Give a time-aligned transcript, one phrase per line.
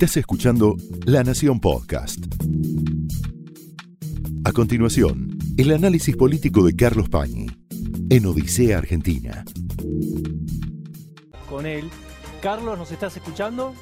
[0.00, 2.24] Estás escuchando La Nación Podcast.
[4.46, 7.48] A continuación, el análisis político de Carlos Pañi
[8.08, 9.44] en Odisea Argentina.
[11.50, 11.90] Con él.
[12.40, 13.74] Carlos, ¿nos estás escuchando?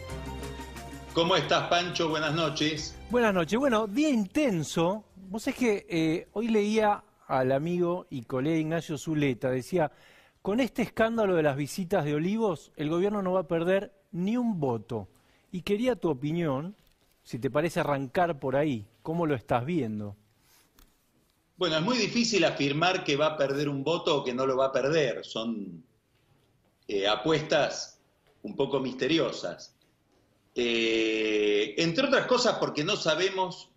[1.15, 2.09] ¿Cómo estás, Pancho?
[2.09, 2.97] Buenas noches.
[3.11, 3.57] Buenas noches.
[3.57, 5.05] Bueno, día intenso.
[5.15, 9.93] Vos es que eh, hoy leía al amigo y colega Ignacio Zuleta, decía,
[10.43, 14.37] con este escándalo de las visitas de Olivos, el gobierno no va a perder ni
[14.37, 15.07] un voto.
[15.51, 16.77] Y quería tu opinión,
[17.23, 20.17] si te parece arrancar por ahí, ¿cómo lo estás viendo?
[21.57, 24.57] Bueno, es muy difícil afirmar que va a perder un voto o que no lo
[24.57, 25.25] va a perder.
[25.25, 25.83] Son
[26.87, 27.99] eh, apuestas
[28.43, 29.75] un poco misteriosas.
[30.55, 33.71] Eh, entre otras cosas porque no sabemos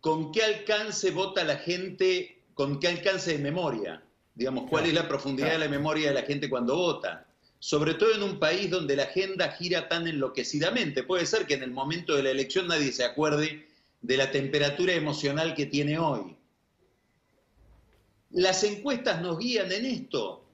[0.00, 4.02] con qué alcance vota la gente, con qué alcance de memoria.
[4.34, 7.26] Digamos, cuál es la profundidad de la memoria de la gente cuando vota
[7.62, 11.04] sobre todo en un país donde la agenda gira tan enloquecidamente.
[11.04, 13.68] Puede ser que en el momento de la elección nadie se acuerde
[14.00, 16.36] de la temperatura emocional que tiene hoy.
[18.32, 20.44] Las encuestas nos guían en esto.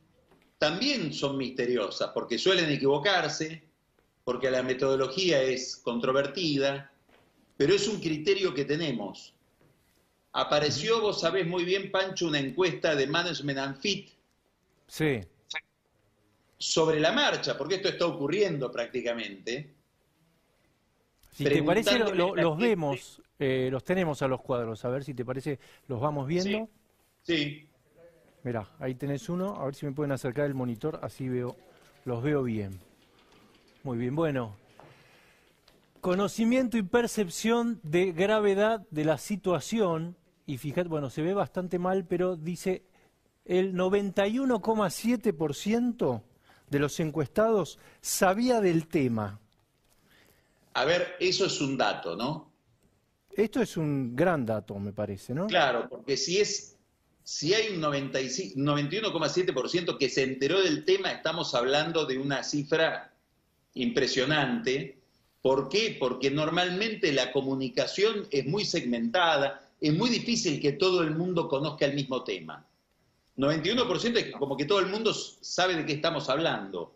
[0.58, 3.62] También son misteriosas porque suelen equivocarse,
[4.22, 6.92] porque la metodología es controvertida,
[7.56, 9.32] pero es un criterio que tenemos.
[10.32, 14.10] Apareció, vos sabés muy bien, Pancho, una encuesta de Management and Fit.
[14.88, 15.22] Sí
[16.58, 19.70] sobre la marcha, porque esto está ocurriendo prácticamente.
[21.32, 25.24] Si te parece, los vemos, eh, los tenemos a los cuadros, a ver si te
[25.24, 26.68] parece, los vamos viendo.
[27.22, 27.68] Sí.
[28.42, 31.54] Mirá, ahí tenés uno, a ver si me pueden acercar el monitor, así veo,
[32.04, 32.80] los veo bien.
[33.84, 34.56] Muy bien, bueno.
[36.00, 42.04] Conocimiento y percepción de gravedad de la situación, y fíjate, bueno, se ve bastante mal,
[42.04, 42.82] pero dice
[43.44, 46.22] el 91,7%
[46.70, 49.40] de los encuestados sabía del tema.
[50.74, 52.48] A ver, eso es un dato, ¿no?
[53.34, 55.46] Esto es un gran dato, me parece, ¿no?
[55.46, 56.78] Claro, porque si es
[57.28, 63.12] si hay un 91,7% que se enteró del tema, estamos hablando de una cifra
[63.74, 64.96] impresionante.
[65.42, 65.94] ¿Por qué?
[66.00, 71.84] Porque normalmente la comunicación es muy segmentada, es muy difícil que todo el mundo conozca
[71.84, 72.64] el mismo tema.
[73.38, 76.92] 91% es como que todo el mundo sabe de qué estamos hablando,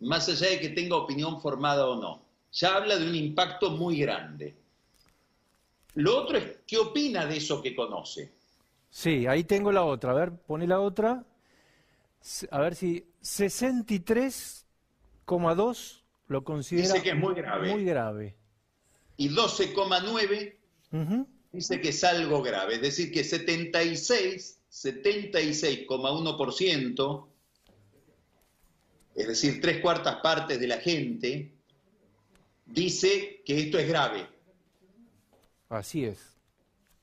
[0.00, 2.22] más allá de que tenga opinión formada o no.
[2.52, 4.56] Ya habla de un impacto muy grande.
[5.94, 8.32] Lo otro es, ¿qué opina de eso que conoce?
[8.88, 10.12] Sí, ahí tengo la otra.
[10.12, 11.22] A ver, pone la otra.
[12.50, 17.70] A ver si 63,2 lo considera dice que es muy grave.
[17.70, 18.34] Muy grave.
[19.16, 20.56] Y 12,9
[21.52, 22.74] dice que es algo grave.
[22.76, 27.26] Es decir, que 76 76,1%,
[29.16, 31.52] es decir, tres cuartas partes de la gente,
[32.66, 34.28] dice que esto es grave.
[35.68, 36.18] Así es.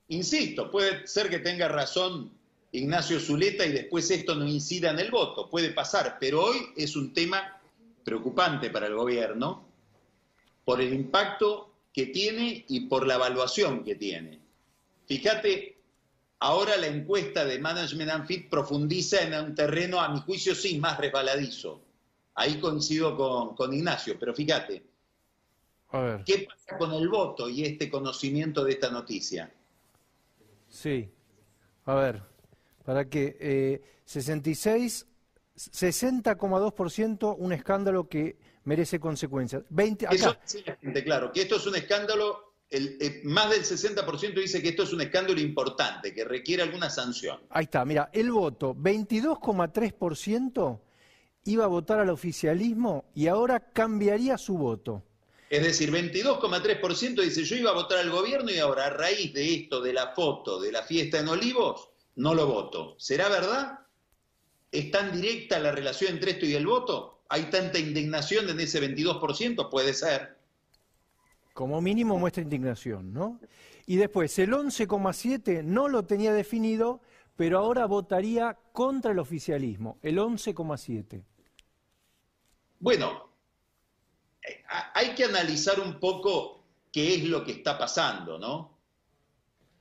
[0.08, 2.32] Insisto, puede ser que tenga razón
[2.72, 6.96] Ignacio Zuleta y después esto no incida en el voto, puede pasar, pero hoy es
[6.96, 7.60] un tema
[8.04, 9.66] preocupante para el gobierno
[10.64, 14.40] por el impacto que tiene y por la evaluación que tiene.
[15.06, 15.77] Fíjate
[16.40, 20.78] Ahora la encuesta de Management and Fit profundiza en un terreno, a mi juicio, sí,
[20.78, 21.82] más resbaladizo.
[22.36, 23.18] Ahí coincido
[23.56, 24.84] con, Ignacio, pero fíjate,
[26.26, 29.52] ¿qué pasa con el voto y este conocimiento de esta noticia?
[30.70, 31.10] Sí,
[31.86, 32.22] a ver,
[32.86, 35.08] para que eh, 66,
[35.56, 39.64] 60,2% un escándalo que merece consecuencias.
[39.70, 40.64] 20, Eso, sí,
[41.04, 44.94] claro, que esto es un escándalo el, eh, más del 60% dice que esto es
[44.94, 47.40] un escándalo importante, que requiere alguna sanción.
[47.50, 50.82] Ahí está, mira, el voto, 22,3%
[51.46, 55.04] iba a votar al oficialismo y ahora cambiaría su voto.
[55.50, 59.54] Es decir, 22,3% dice yo iba a votar al gobierno y ahora a raíz de
[59.54, 62.96] esto, de la foto, de la fiesta en Olivos, no lo voto.
[63.00, 63.80] ¿Será verdad?
[64.70, 67.24] ¿Es tan directa la relación entre esto y el voto?
[67.30, 69.70] ¿Hay tanta indignación en ese 22%?
[69.70, 70.37] Puede ser
[71.58, 73.40] como mínimo muestra indignación, ¿no?
[73.88, 77.02] Y después, el 11,7 no lo tenía definido,
[77.36, 81.24] pero ahora votaría contra el oficialismo, el 11,7.
[82.78, 83.32] Bueno,
[84.48, 84.64] eh,
[84.94, 88.78] hay que analizar un poco qué es lo que está pasando, ¿no?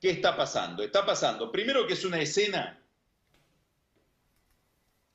[0.01, 0.81] ¿Qué está pasando?
[0.81, 2.83] Está pasando, primero que es una escena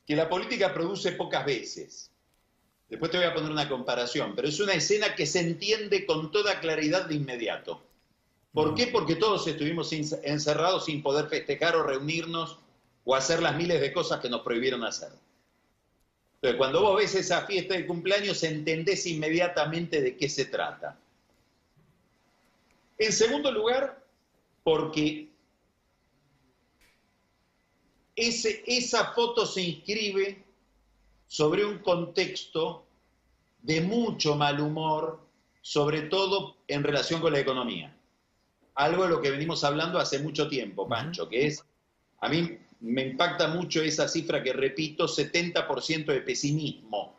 [0.06, 2.11] que la política produce pocas veces.
[2.92, 6.30] Después te voy a poner una comparación, pero es una escena que se entiende con
[6.30, 7.82] toda claridad de inmediato.
[8.52, 8.88] ¿Por qué?
[8.88, 12.58] Porque todos estuvimos encerrados sin poder festejar o reunirnos
[13.06, 15.08] o hacer las miles de cosas que nos prohibieron hacer.
[16.34, 20.98] Entonces, cuando vos ves esa fiesta de cumpleaños, entendés inmediatamente de qué se trata.
[22.98, 24.04] En segundo lugar,
[24.62, 25.30] porque
[28.14, 30.41] ese, esa foto se inscribe
[31.32, 32.84] sobre un contexto
[33.62, 35.18] de mucho mal humor,
[35.62, 37.96] sobre todo en relación con la economía.
[38.74, 41.64] Algo de lo que venimos hablando hace mucho tiempo, Pancho, que es,
[42.20, 47.16] a mí me impacta mucho esa cifra que repito, 70% de pesimismo.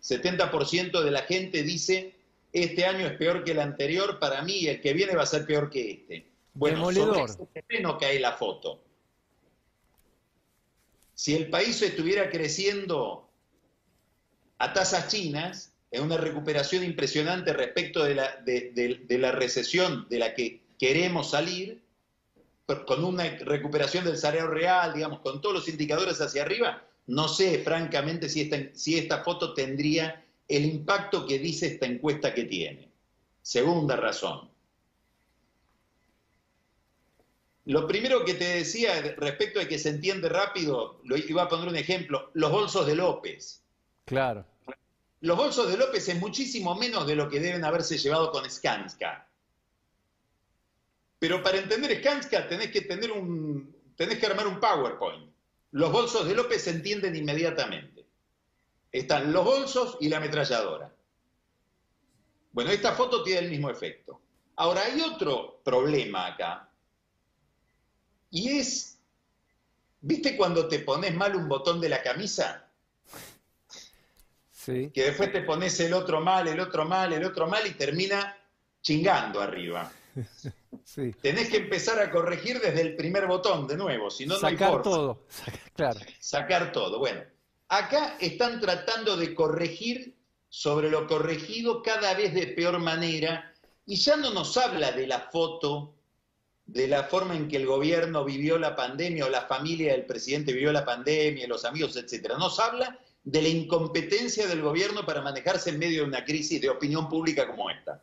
[0.00, 2.14] 70% de la gente dice,
[2.52, 5.44] este año es peor que el anterior, para mí el que viene va a ser
[5.44, 6.24] peor que este.
[6.54, 8.80] Bueno, sobre ese terreno cae la foto.
[11.14, 13.26] Si el país estuviera creciendo
[14.60, 21.30] a tasas chinas, en una recuperación impresionante respecto de la, recesión de la que queremos
[21.30, 21.82] salir,
[22.86, 27.58] con una recuperación del salario real, digamos, con todos los indicadores hacia arriba, no sé
[27.64, 32.90] francamente si esta, foto tendría el impacto que dice esta encuesta que tiene.
[33.40, 34.50] Segunda razón.
[37.64, 41.76] Lo primero que te decía respecto de que se entiende rápido, iba a poner un
[41.76, 43.60] ejemplo, los bolsos de López.
[44.04, 44.44] Claro.
[45.20, 49.28] Los bolsos de López es muchísimo menos de lo que deben haberse llevado con Skanska.
[51.18, 55.30] Pero para entender Skanska tenés que tener un, tenés que armar un PowerPoint.
[55.72, 58.06] Los bolsos de López se entienden inmediatamente.
[58.90, 60.92] Están los bolsos y la ametralladora.
[62.52, 64.20] Bueno, esta foto tiene el mismo efecto.
[64.56, 66.68] Ahora, hay otro problema acá.
[68.30, 68.98] Y es,
[70.00, 72.69] ¿viste cuando te pones mal un botón de la camisa?
[74.60, 74.90] Sí.
[74.92, 78.36] Que después te pones el otro mal, el otro mal, el otro mal y termina
[78.82, 79.90] chingando arriba.
[81.22, 84.58] Tenés que empezar a corregir desde el primer botón de nuevo, si no, no hay
[84.58, 85.24] Sacar todo,
[85.74, 86.00] claro.
[86.18, 86.98] Sacar todo.
[86.98, 87.22] Bueno,
[87.68, 90.18] acá están tratando de corregir
[90.50, 93.54] sobre lo corregido cada vez de peor manera
[93.86, 95.94] y ya no nos habla de la foto,
[96.66, 100.52] de la forma en que el gobierno vivió la pandemia o la familia del presidente
[100.52, 102.36] vivió la pandemia, los amigos, etcétera.
[102.36, 106.70] Nos habla de la incompetencia del gobierno para manejarse en medio de una crisis de
[106.70, 108.02] opinión pública como esta.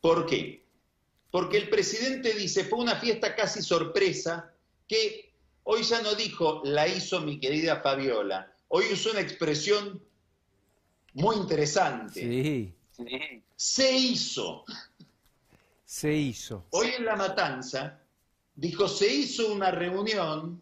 [0.00, 0.60] ¿Por qué?
[1.30, 4.52] porque el presidente dice, fue una fiesta casi sorpresa,
[4.88, 5.32] que
[5.62, 10.02] hoy ya no dijo, la hizo mi querida Fabiola, hoy usó una expresión
[11.14, 12.20] muy interesante.
[12.20, 12.74] Sí.
[13.56, 14.64] Se hizo.
[15.84, 16.66] Se hizo.
[16.70, 18.00] Hoy en La Matanza
[18.54, 20.60] dijo, se hizo una reunión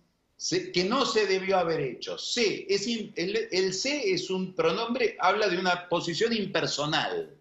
[0.73, 2.17] que no se debió haber hecho.
[2.17, 7.37] Se, es, el, el se es un pronombre, habla de una posición impersonal.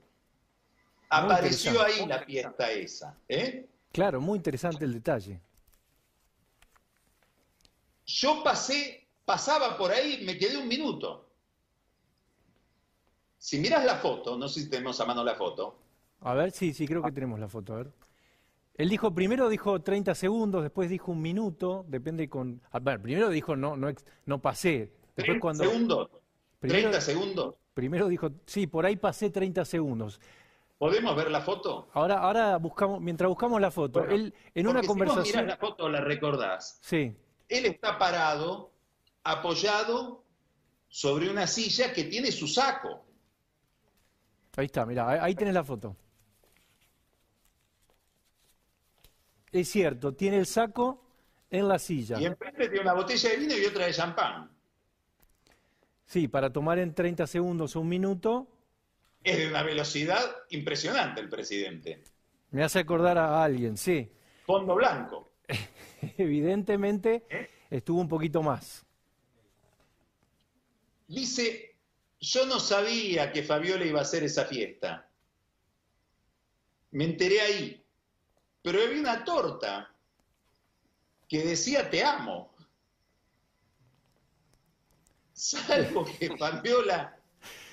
[1.09, 3.15] Apareció ahí la fiesta esa.
[3.29, 3.67] ¿eh?
[3.91, 5.39] Claro, muy interesante el detalle.
[8.05, 11.29] Yo pasé, pasaba por ahí, me quedé un minuto.
[13.37, 15.77] Si miras la foto, no sé si tenemos a mano la foto.
[16.21, 17.73] A ver, sí, sí, creo que tenemos la foto.
[17.73, 17.91] A ver.
[18.77, 22.61] Él dijo, primero dijo 30 segundos, después dijo un minuto, depende con...
[23.01, 23.91] Primero dijo no, no,
[24.25, 24.93] no pasé.
[25.15, 25.63] Después cuando...
[25.63, 26.09] ¿Segundos?
[26.61, 27.55] ¿30 segundos?
[27.73, 30.19] Primero dijo, sí, por ahí pasé 30 segundos.
[30.77, 31.89] ¿Podemos ver la foto?
[31.93, 35.25] Ahora, ahora buscamos, mientras buscamos la foto, él en una conversación.
[35.25, 36.77] Si vos la foto, la recordás.
[36.81, 37.15] Sí.
[37.49, 38.71] Él está parado,
[39.23, 40.23] apoyado
[40.87, 43.05] sobre una silla que tiene su saco.
[44.55, 45.95] Ahí está, mira, ahí tenés la foto.
[49.57, 51.03] Es cierto, tiene el saco
[51.49, 52.19] en la silla.
[52.19, 54.51] Y enfrente tiene una botella de vino y otra de champán.
[56.05, 58.47] Sí, para tomar en 30 segundos o un minuto
[59.23, 62.03] es de una velocidad impresionante el presidente.
[62.51, 64.11] Me hace acordar a alguien, sí.
[64.45, 65.33] Fondo blanco.
[66.19, 67.49] Evidentemente ¿Eh?
[67.71, 68.85] estuvo un poquito más.
[71.07, 71.77] Dice,
[72.19, 75.09] yo no sabía que Fabiola iba a hacer esa fiesta.
[76.91, 77.86] Me enteré ahí.
[78.67, 79.89] Pero había una torta
[81.29, 82.53] que decía te amo.
[85.31, 87.17] Salvo que Fabiola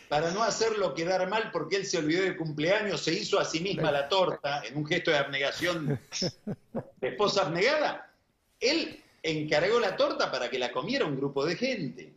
[0.08, 3.58] para no hacerlo quedar mal porque él se olvidó del cumpleaños, se hizo a sí
[3.58, 5.98] misma la torta en un gesto de abnegación
[7.00, 8.14] de esposa abnegada.
[8.60, 12.14] Él encargó la torta para que la comiera un grupo de gente.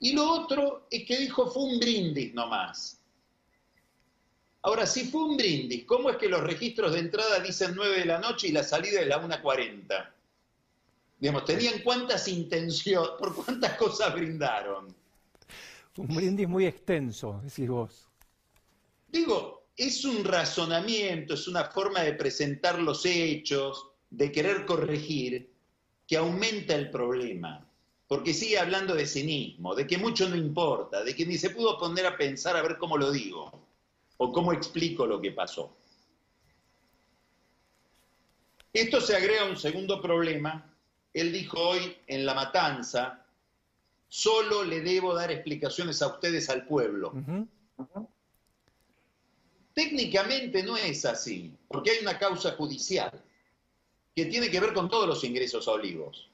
[0.00, 3.00] Y lo otro es que dijo fue un brindis nomás.
[4.66, 8.04] Ahora, si fue un brindis, ¿cómo es que los registros de entrada dicen 9 de
[8.04, 10.10] la noche y la salida es la 1.40?
[11.20, 14.92] Digamos, ¿tenían cuántas intenciones, por cuántas cosas brindaron?
[15.98, 18.08] Un brindis muy extenso, decís vos.
[19.06, 25.48] Digo, es un razonamiento, es una forma de presentar los hechos, de querer corregir,
[26.08, 27.64] que aumenta el problema.
[28.08, 31.78] porque sigue hablando de cinismo, de que mucho no importa, de que ni se pudo
[31.78, 33.65] poner a pensar a ver cómo lo digo
[34.18, 35.76] o cómo explico lo que pasó.
[38.72, 40.70] Esto se agrega a un segundo problema.
[41.12, 43.24] Él dijo hoy en la matanza,
[44.08, 47.12] solo le debo dar explicaciones a ustedes al pueblo.
[49.72, 53.10] Técnicamente no es así, porque hay una causa judicial
[54.14, 56.30] que tiene que ver con todos los ingresos a Olivos.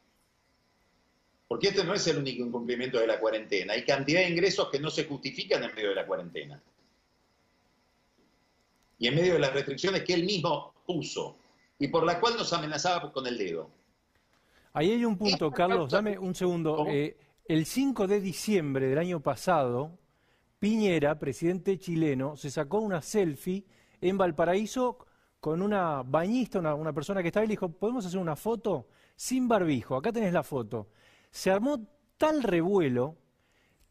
[1.49, 3.75] Porque este no es el único incumplimiento de la cuarentena.
[3.75, 6.63] Hay cantidad de ingresos que no se justifican en medio de la cuarentena.
[9.03, 11.37] Y en medio de las restricciones que él mismo puso
[11.77, 13.69] y por la cual nos amenazaba con el dedo.
[14.73, 16.87] Ahí hay un punto, Carlos, dame un segundo.
[16.89, 17.17] Eh,
[17.47, 19.99] el 5 de diciembre del año pasado,
[20.61, 23.65] Piñera, presidente chileno, se sacó una selfie
[24.01, 24.99] en Valparaíso
[25.41, 29.49] con una bañista, una, persona que estaba y le dijo, ¿podemos hacer una foto sin
[29.49, 29.97] barbijo?
[29.97, 30.91] Acá tenés la foto.
[31.33, 31.85] Se armó
[32.17, 33.17] tal revuelo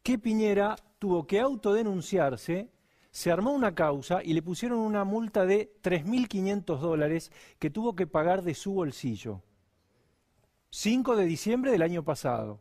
[0.02, 2.70] que Piñera tuvo que autodenunciarse,
[3.12, 8.06] se armó una causa y le pusieron una multa de 3.500 dólares que tuvo que
[8.06, 9.42] pagar de su bolsillo.
[10.70, 12.58] 5 de diciembre del año pasado.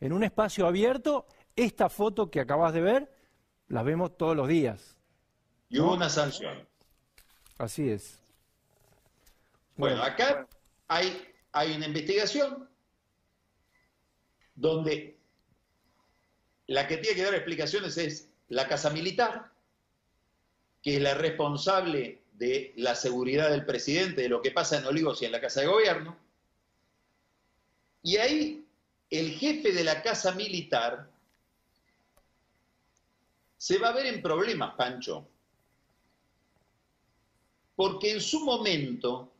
[0.00, 3.16] En un espacio abierto, esta foto que acabas de ver,
[3.68, 4.98] la vemos todos los días.
[5.68, 6.68] Y hubo una sanción.
[7.56, 8.20] Así es.
[9.76, 10.48] Bueno, acá
[10.88, 12.68] hay, hay una investigación
[14.56, 15.20] donde
[16.66, 19.52] la que tiene que dar explicaciones es la Casa Militar,
[20.86, 25.20] que es la responsable de la seguridad del presidente, de lo que pasa en Olivos
[25.20, 26.16] y en la Casa de Gobierno.
[28.04, 28.64] Y ahí
[29.10, 31.10] el jefe de la Casa Militar
[33.58, 35.26] se va a ver en problemas, Pancho
[37.76, 39.30] porque en su momento,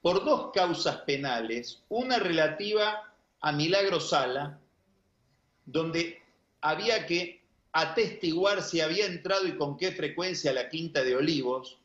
[0.00, 4.58] por dos causas penales, una relativa a Milagro Sala,
[5.66, 6.22] donde
[6.62, 7.39] había que
[7.72, 11.78] atestiguar si había entrado y con qué frecuencia a la Quinta de Olivos,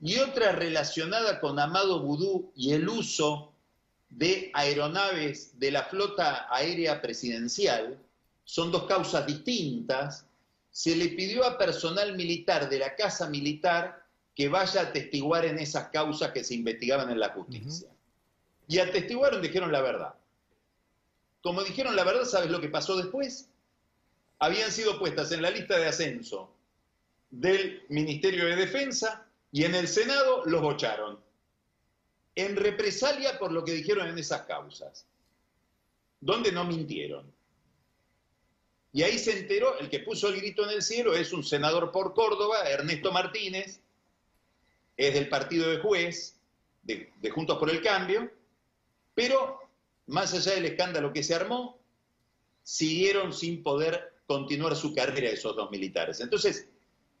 [0.00, 3.52] y otra relacionada con Amado Vudú y el uso
[4.10, 7.98] de aeronaves de la flota aérea presidencial,
[8.44, 10.24] son dos causas distintas,
[10.70, 15.58] se le pidió a personal militar de la Casa Militar que vaya a atestiguar en
[15.58, 17.88] esas causas que se investigaban en la justicia.
[18.68, 20.14] Y atestiguaron, dijeron la verdad.
[21.42, 23.48] Como dijeron la verdad, ¿sabes lo que pasó después?
[24.38, 26.54] Habían sido puestas en la lista de ascenso
[27.30, 31.18] del Ministerio de Defensa y en el Senado los bocharon.
[32.34, 35.06] En represalia por lo que dijeron en esas causas.
[36.20, 37.32] Donde no mintieron.
[38.92, 41.92] Y ahí se enteró, el que puso el grito en el cielo es un senador
[41.92, 43.80] por Córdoba, Ernesto Martínez,
[44.96, 46.36] es del partido de juez,
[46.82, 48.30] de, Juntos por el Cambio,
[49.14, 49.60] pero
[50.06, 51.78] más allá del escándalo que se armó,
[52.62, 56.20] siguieron sin poder continuar su carrera esos dos militares.
[56.20, 56.68] Entonces,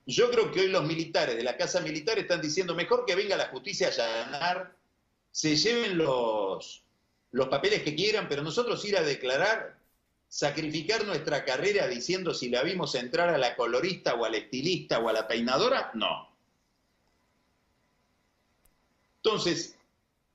[0.06, 3.34] yo creo que hoy los militares de la Casa Militar están diciendo, mejor que venga
[3.34, 4.76] la justicia a allanar,
[5.32, 6.82] se lleven los,
[7.32, 9.78] los papeles que quieran, pero nosotros ir a declarar,
[10.28, 15.08] sacrificar nuestra carrera diciendo si la vimos entrar a la colorista o al estilista o
[15.08, 16.28] a la peinadora, no.
[19.16, 19.78] Entonces,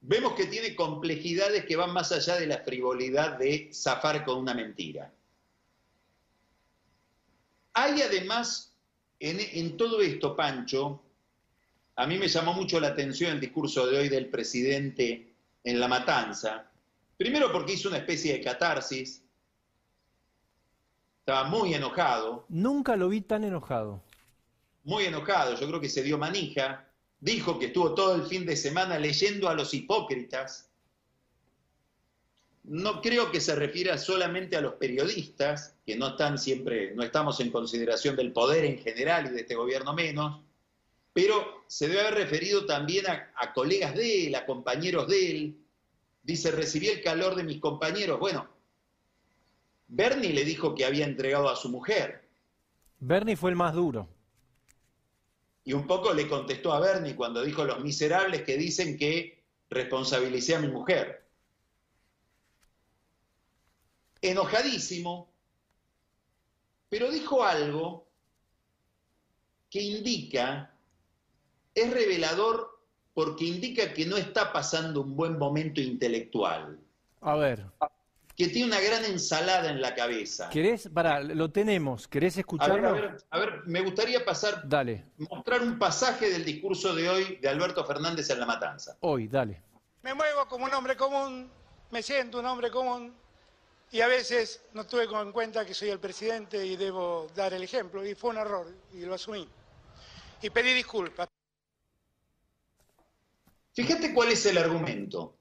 [0.02, 4.56] vemos que tiene complejidades que van más allá de la frivolidad de zafar con una
[4.56, 5.14] mentira.
[7.74, 8.74] Hay además
[9.20, 11.02] en, todo esto, Pancho,
[11.96, 15.88] a mí me llamó mucho la atención el discurso de hoy del presidente en La
[15.88, 16.70] Matanza,
[17.18, 19.24] primero porque hizo una especie de catarsis,
[21.20, 22.46] estaba muy enojado.
[22.50, 24.04] Nunca lo vi tan enojado.
[24.84, 26.90] Muy enojado, yo creo que se dio manija,
[27.22, 30.70] dijo que estuvo todo el fin de semana leyendo a los hipócritas.
[32.64, 37.40] No creo que se refiera solamente a los periodistas, que no están siempre, no estamos
[37.42, 40.42] en consideración del poder en general y de este gobierno menos,
[41.12, 45.58] pero se debe haber referido también a, a colegas de él, a compañeros de él.
[46.24, 48.18] Dice, recibí el calor de mis compañeros.
[48.20, 48.48] Bueno,
[49.88, 52.28] Bernie le dijo que había entregado a su mujer.
[53.00, 54.08] Bernie fue el más duro.
[55.66, 60.56] Y un poco le contestó a Bernie cuando dijo los miserables que dicen que responsabilicé
[60.56, 61.23] a mi mujer.
[64.24, 65.30] Enojadísimo,
[66.90, 68.08] pero dijo algo
[69.70, 70.74] que indica,
[71.76, 72.80] es revelador
[73.14, 76.80] porque indica que no está pasando un buen momento intelectual.
[77.22, 77.66] A ver
[78.36, 80.50] que tiene una gran ensalada en la cabeza.
[80.50, 80.90] ¿Querés?
[80.92, 82.08] Para, lo tenemos.
[82.08, 82.90] ¿Querés escucharlo?
[82.90, 85.06] A ver, a ver, me gustaría pasar, dale.
[85.18, 88.98] mostrar un pasaje del discurso de hoy de Alberto Fernández en La Matanza.
[89.02, 89.62] Hoy, dale.
[90.02, 91.50] Me muevo como un hombre común,
[91.92, 93.14] me siento un hombre común,
[93.94, 97.62] y a veces no tuve en cuenta que soy el presidente y debo dar el
[97.62, 99.48] ejemplo, y fue un error, y lo asumí.
[100.42, 101.30] Y pedí disculpas.
[103.72, 105.38] Fíjate cuál es el argumento.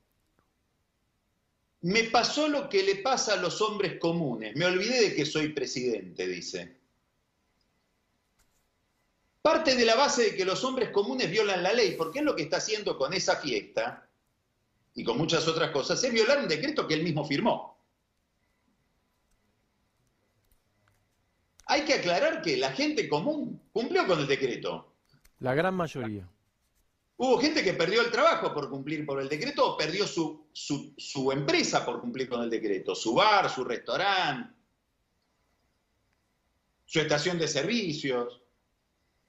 [1.80, 4.54] Me pasó lo que le pasa a los hombres comunes.
[4.54, 6.76] Me olvidé de que soy presidente, dice.
[9.40, 12.37] Parte de la base de que los hombres comunes violan la ley, porque es lo
[12.37, 14.06] que está haciendo con esa fiesta
[14.94, 17.73] y con muchas otras cosas, es violar un decreto que él mismo firmó.
[21.73, 24.93] Hay que aclarar que la gente común cumplió con el decreto.
[25.38, 26.29] La gran mayoría.
[27.17, 31.33] Hubo gente que perdió el trabajo por cumplir por el decreto o perdió su, su,
[31.33, 34.52] empresa por cumplir con el decreto, su bar, su restaurante,
[36.85, 38.43] su estación de servicios.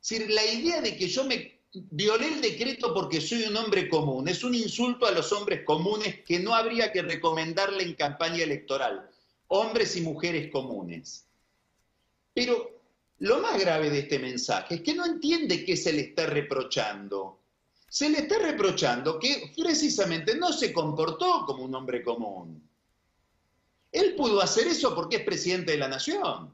[0.01, 3.87] Es decir, la idea de que yo me violé el decreto porque soy un hombre
[3.87, 8.43] común es un insulto a los hombres comunes que no habría que recomendarle en campaña
[8.43, 9.09] electoral.
[9.47, 11.25] Hombres y mujeres comunes.
[12.33, 12.81] Pero
[13.19, 17.39] lo más grave de este mensaje es que no entiende qué se le está reprochando.
[17.87, 22.67] Se le está reprochando que precisamente no se comportó como un hombre común.
[23.91, 26.51] Él pudo hacer eso porque es presidente de la nación.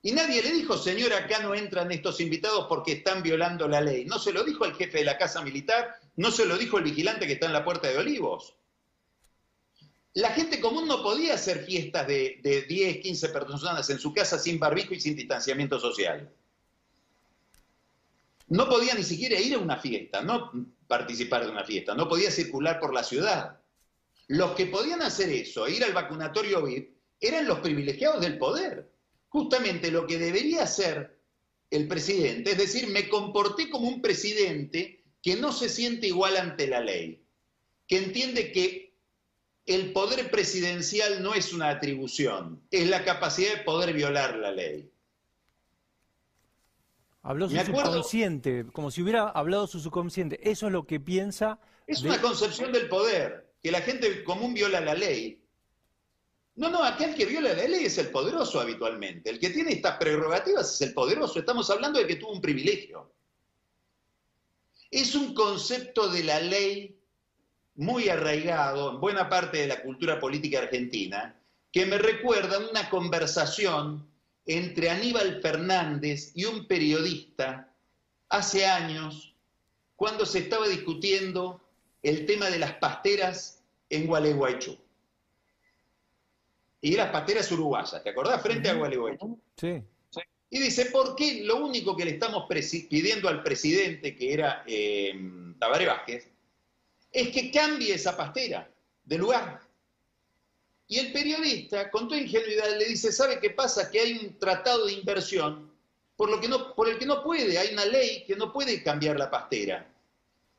[0.00, 4.04] Y nadie le dijo, señor, acá no entran estos invitados porque están violando la ley.
[4.04, 6.84] No se lo dijo el jefe de la Casa Militar, no se lo dijo el
[6.84, 8.54] vigilante que está en la Puerta de Olivos.
[10.14, 14.60] La gente común no podía hacer fiestas de, 10, 15 personas en su casa sin
[14.60, 16.32] barbijo y sin distanciamiento social.
[18.46, 20.52] No podía ni siquiera ir a una fiesta, no
[20.86, 23.58] participar de una fiesta, no podía circular por la ciudad.
[24.28, 28.92] Los que podían hacer eso, ir al vacunatorio VIP, eran los privilegiados del poder.
[29.30, 31.18] Justamente lo que debería hacer
[31.70, 36.68] el presidente, es decir, me comporté como un presidente que no se siente igual ante
[36.68, 37.24] la ley,
[37.88, 38.83] que entiende que
[39.66, 44.90] el poder presidencial no es una atribución, es la capacidad de poder violar la ley.
[47.22, 50.38] Habló su subconsciente, como si hubiera hablado su subconsciente.
[50.50, 51.58] Eso es lo que piensa.
[51.86, 55.42] Es una concepción del poder, que la gente común viola la ley.
[56.56, 59.30] No, no, aquel que viola la ley es el poderoso habitualmente.
[59.30, 61.38] El que tiene estas prerrogativas es el poderoso.
[61.38, 63.10] Estamos hablando de que tuvo un privilegio.
[64.90, 66.93] Es un concepto de la ley
[67.76, 71.36] muy arraigado en buena parte de la cultura política argentina,
[71.72, 74.06] que me recuerda una conversación
[74.46, 77.72] entre Aníbal Fernández y un periodista
[78.28, 79.34] hace años,
[79.96, 81.60] cuando se estaba discutiendo
[82.02, 84.76] el tema de las pasteras en Gualeguaychú.
[86.80, 88.42] Y las pasteras uruguayas, ¿te acordás?
[88.42, 89.38] Frente a Gualeguaychú.
[89.56, 89.82] Sí.
[90.50, 95.12] Y dice, ¿por qué lo único que le estamos pidiendo al presidente, que era eh,
[95.58, 96.28] Tabaré Vázquez,
[97.14, 98.68] es que cambie esa pastera
[99.04, 99.60] de lugar.
[100.88, 103.90] Y el periodista, con toda ingenuidad, le dice, ¿sabe qué pasa?
[103.90, 105.72] Que hay un tratado de inversión
[106.16, 108.82] por, lo que no, por el que no puede, hay una ley que no puede
[108.82, 109.86] cambiar la pastera.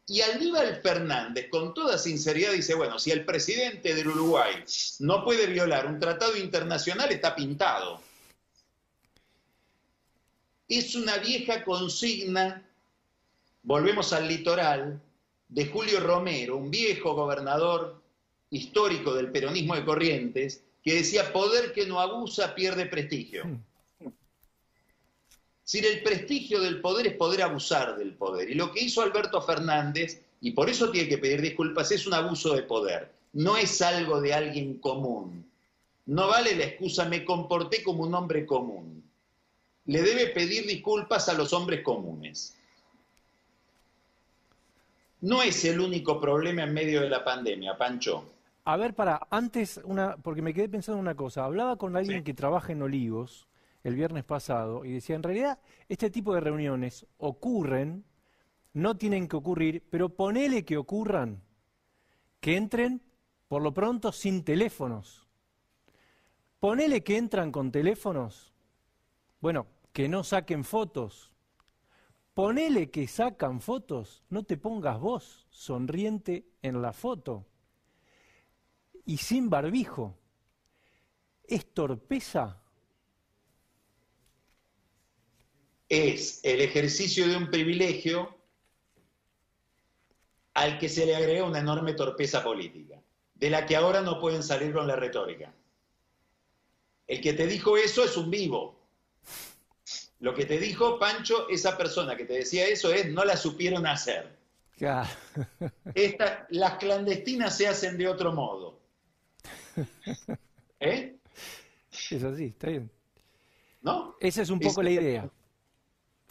[0.08, 4.64] Y Aníbal Fernández, con toda sinceridad, dice, bueno, si el presidente del Uruguay
[5.00, 8.02] no puede violar un tratado internacional, está pintado.
[10.68, 12.64] Es una vieja consigna,
[13.64, 15.02] volvemos al litoral,
[15.48, 18.02] de Julio Romero, un viejo gobernador
[18.50, 23.44] histórico del peronismo de Corrientes, que decía, poder que no abusa pierde prestigio.
[25.64, 28.52] Si el prestigio del poder es poder abusar del poder.
[28.52, 32.14] Y lo que hizo Alberto Fernández, y por eso tiene que pedir disculpas, es un
[32.14, 33.12] abuso de poder.
[33.34, 35.50] No es algo de alguien común.
[36.06, 39.04] No vale la excusa, me comporté como un hombre común.
[39.86, 42.55] Le debe pedir disculpas a los hombres comunes
[45.26, 48.26] no es el único problema en medio de la pandemia, Pancho.
[48.64, 51.46] A ver, para, antes, una, porque me quedé pensando en una cosa.
[51.46, 53.48] Hablaba con alguien que trabaja en Olivos
[53.84, 55.60] el viernes pasado y decía, en realidad,
[55.90, 58.06] este tipo de reuniones ocurren,
[58.74, 61.42] no tienen que ocurrir, pero ponele que ocurran,
[62.40, 63.02] que entren,
[63.48, 65.28] por lo pronto, sin teléfonos.
[66.60, 68.54] Ponele que entran con teléfonos,
[69.42, 71.35] bueno, que no saquen fotos,
[72.36, 77.48] Ponele que sacan fotos, no te pongas vos sonriente en la foto
[79.06, 80.18] y sin barbijo.
[81.46, 82.62] ¿Es torpeza?
[85.88, 88.36] Es el ejercicio de un privilegio
[90.56, 93.02] al que se le agrega una enorme torpeza política,
[93.34, 95.56] de la que ahora no pueden salir con la retórica.
[97.08, 98.75] El que te dijo eso es un vivo,
[100.20, 103.86] lo que te dijo Pancho, esa persona que te decía eso es no la supieron
[103.86, 104.38] hacer.
[106.50, 108.80] las clandestinas se hacen de otro modo.
[110.80, 111.18] ¿Eh?
[112.12, 112.92] Es así, está bien.
[113.82, 114.16] ¿No?
[114.20, 115.30] Esa es un poco la idea.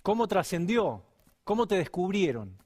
[0.02, 1.02] ¿Cómo trascendió?
[1.44, 2.58] ¿Cómo te descubrieron?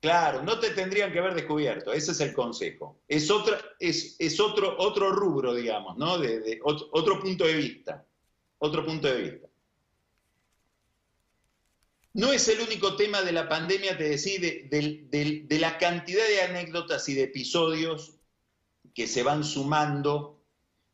[0.00, 2.98] Claro, no te tendrían que haber descubierto, ese es el consejo.
[3.06, 6.18] Es, otra, es, es otro, otro rubro, digamos, ¿no?
[6.18, 8.04] De, otro, otro punto de vista.
[8.58, 9.48] Otro punto de vista.
[12.14, 16.42] No es el único tema de la pandemia, te decía, de, de, la cantidad de
[16.42, 18.16] anécdotas y de episodios
[18.94, 20.38] que se van sumando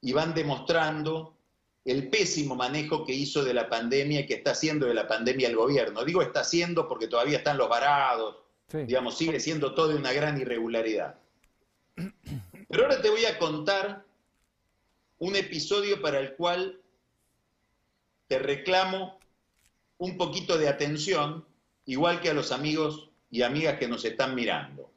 [0.01, 1.37] y van demostrando
[1.85, 5.49] el pésimo manejo que hizo de la pandemia y que está haciendo de la pandemia
[5.49, 6.05] el gobierno.
[6.05, 8.37] Digo está haciendo porque todavía están los varados,
[8.73, 11.19] digamos, sigue siendo todo de una gran irregularidad.
[12.69, 14.05] Pero ahora te voy a contar
[15.19, 16.81] un episodio para el cual
[18.29, 19.18] te reclamo
[19.99, 21.45] un poquito de atención,
[21.87, 24.91] igual que a los amigos y amigas que nos están mirando.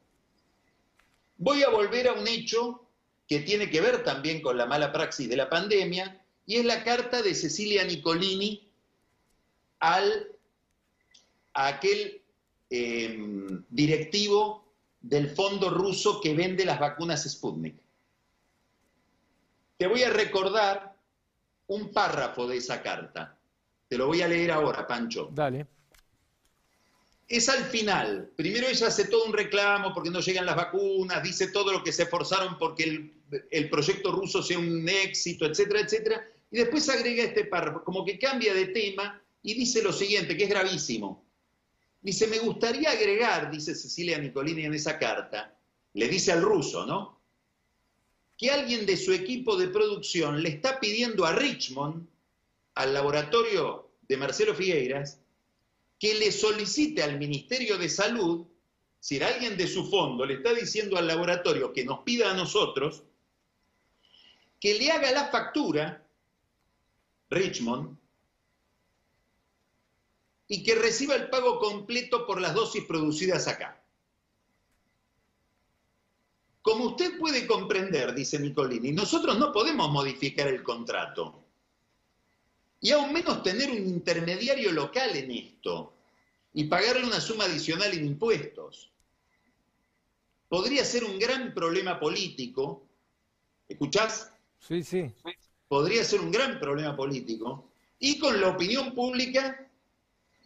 [1.36, 2.86] Voy a volver a un hecho
[3.28, 6.82] que tiene que ver también con la mala praxis de la pandemia, y es la
[6.84, 8.68] carta de Cecilia Nicolini
[9.80, 10.28] al,
[11.54, 12.22] a aquel
[12.70, 17.76] em, directivo del fondo ruso que vende las vacunas Sputnik.
[19.76, 20.96] Te voy a recordar
[21.66, 23.36] un párrafo de esa carta.
[23.92, 25.28] Te lo voy a leer ahora, Pancho.
[25.34, 25.66] Dale.
[27.28, 28.30] Es al final.
[28.34, 31.92] Primero ella hace todo un reclamo porque no llegan las vacunas, dice todo lo que
[31.92, 33.12] se esforzaron porque el,
[33.50, 36.26] el proyecto ruso sea un éxito, etcétera, etcétera.
[36.50, 40.44] Y después agrega este párrafo, como que cambia de tema y dice lo siguiente, que
[40.44, 41.26] es gravísimo.
[42.00, 45.54] Dice, me gustaría agregar, dice Cecilia Nicolini en esa carta,
[45.92, 47.20] le dice al ruso, ¿no?
[48.38, 52.06] Que alguien de su equipo de producción le está pidiendo a Richmond
[52.74, 53.81] al laboratorio
[54.12, 55.18] de Marcelo Figueiras
[55.98, 58.46] que le solicite al Ministerio de Salud,
[59.00, 63.04] si alguien de su fondo le está diciendo al laboratorio que nos pida a nosotros,
[64.60, 66.06] que le haga la factura,
[67.30, 67.96] Richmond,
[70.46, 73.82] y que reciba el pago completo por las dosis producidas acá.
[76.60, 81.41] Como usted puede comprender, dice Nicolini, nosotros no podemos modificar el contrato
[82.82, 85.94] y aún menos tener un intermediario local en esto
[86.52, 88.90] y pagarle una suma adicional en impuestos.
[90.48, 92.82] Podría ser un gran problema político.
[93.68, 94.32] ¿Escuchás?
[94.58, 95.10] Sí, sí.
[95.68, 97.70] Podría ser un gran problema político.
[98.00, 99.70] Y con la opinión pública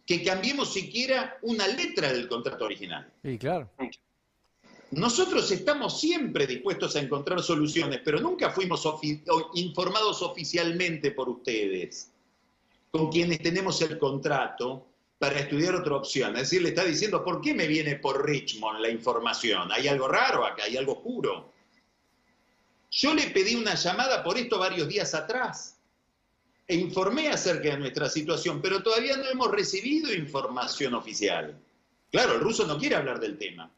[0.05, 3.11] que cambiemos siquiera una letra del contrato original.
[3.23, 3.69] Sí, claro.
[4.91, 8.87] Nosotros estamos siempre dispuestos a encontrar soluciones, pero nunca fuimos
[9.55, 12.11] informados oficialmente por ustedes
[12.97, 14.87] con quienes tenemos el contrato
[15.19, 16.35] para estudiar otra opción.
[16.35, 19.71] Es decir, le está diciendo, ¿por qué me viene por Richmond la información?
[19.71, 20.63] ¿Hay algo raro acá?
[20.63, 21.53] ¿Hay algo oscuro?
[22.89, 25.77] Yo le pedí una llamada por esto varios días atrás
[26.67, 31.55] e informé acerca de nuestra situación, pero todavía no hemos recibido información oficial.
[32.11, 33.71] Claro, el ruso no quiere hablar del tema.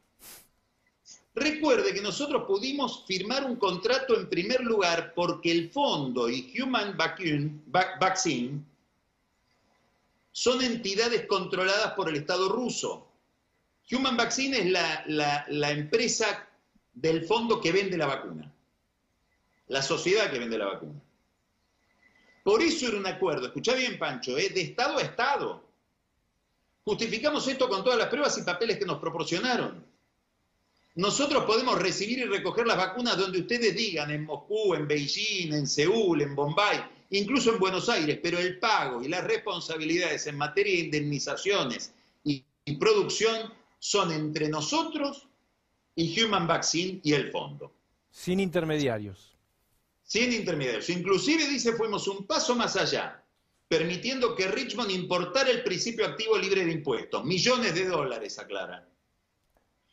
[1.34, 6.96] Recuerde que nosotros pudimos firmar un contrato en primer lugar porque el fondo y Human
[6.96, 8.64] Vaccine
[10.40, 13.06] son entidades controladas por el Estado ruso.
[13.92, 16.48] Human Vaccine es la, empresa
[16.94, 18.50] del fondo que vende la vacuna,
[19.68, 20.98] la sociedad que vende la vacuna.
[22.42, 24.48] Por eso era un acuerdo, escucha bien Pancho, ¿eh?
[24.48, 25.62] de Estado a Estado.
[26.84, 29.84] Justificamos esto con todas las pruebas y papeles que nos proporcionaron.
[30.94, 35.66] Nosotros podemos recibir y recoger las vacunas donde ustedes digan, en Moscú, en Beijing, en
[35.66, 40.74] Seúl, en Bombay, incluso en Buenos Aires, pero el pago y las responsabilidades en materia
[40.74, 41.92] de indemnizaciones
[42.24, 42.44] y,
[42.78, 45.26] producción son entre nosotros
[45.96, 47.74] y Human Vaccine y el fondo.
[48.10, 49.36] Sin intermediarios.
[50.04, 50.88] Sin intermediarios.
[50.88, 53.24] Inclusive, dice, fuimos un paso más allá,
[53.66, 57.24] permitiendo que Richmond importara el principio activo libre de impuestos.
[57.24, 58.88] Millones de dólares, aclara.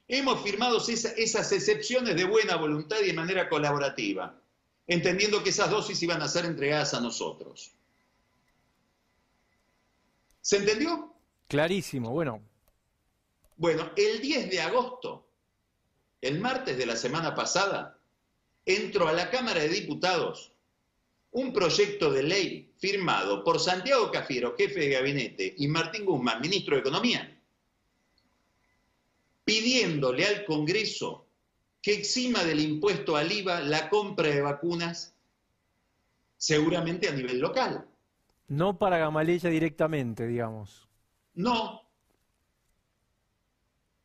[0.07, 4.39] Hemos firmado esas excepciones de buena voluntad y de manera colaborativa
[4.87, 7.71] entendiendo que esas dosis iban a ser entregadas a nosotros.
[10.41, 11.13] ¿Se entendió?
[11.47, 12.41] Clarísimo, bueno.
[13.57, 15.29] Bueno, el 10 de agosto,
[16.21, 17.99] el martes de la semana pasada,
[18.65, 20.53] entró a la Cámara de Diputados
[21.31, 26.75] un proyecto de ley firmado por Santiago Cafiero, jefe de gabinete, y Martín Guzmán, ministro
[26.75, 27.41] de Economía,
[29.43, 31.26] pidiéndole al Congreso
[31.87, 35.15] que exima del impuesto al IVA la compra de vacunas,
[36.35, 37.87] seguramente a nivel local.
[38.49, 40.85] No para Gamaleya directamente, digamos.
[41.35, 41.81] No.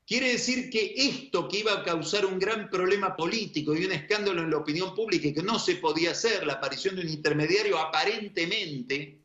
[0.07, 4.43] Quiere decir que esto que iba a causar un gran problema político y un escándalo
[4.43, 7.81] en la opinión pública y que no se podía hacer, la aparición de un intermediario,
[7.81, 9.19] aparentemente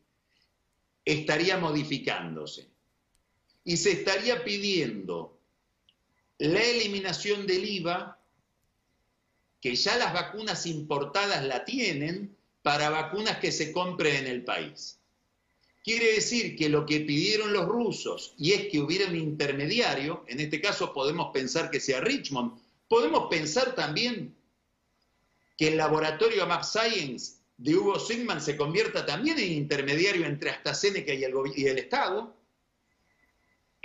[1.06, 2.72] estaría modificándose.
[3.64, 5.40] Y se estaría pidiendo
[6.40, 8.17] la eliminación del IVA,
[9.62, 15.00] que ya las vacunas importadas la tienen, para vacunas que se compren en el país.
[15.84, 20.42] Quiere decir que lo que pidieron los rusos, y es que hubiera un intermediario, en
[20.42, 24.36] este caso podemos pensar que sea Richmond, podemos pensar también
[25.58, 31.14] que el laboratorio Map Science de Hugo Sigman se convierta también en intermediario entre AstraZeneca
[31.14, 32.36] y el, y el Estado.